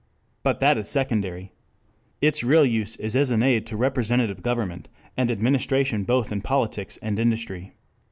But 0.41 0.59
that 0.61 0.79
is 0.79 0.89
secondary. 0.89 1.51
Its 2.21 2.43
real 2.43 2.65
use 2.65 2.95
is 2.95 3.15
as 3.15 3.29
an 3.29 3.43
aid 3.43 3.67
to 3.67 3.77
representative 3.77 4.41
government 4.41 4.89
and 5.15 5.29
administration 5.29 6.05
both 6.05 6.31
in 6.31 6.41
politics 6.41 6.97
and 7.03 7.19
industry. 7.19 7.73